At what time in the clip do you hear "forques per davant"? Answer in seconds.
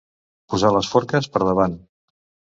0.95-1.79